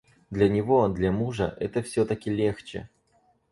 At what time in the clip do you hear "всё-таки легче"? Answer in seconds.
1.83-2.89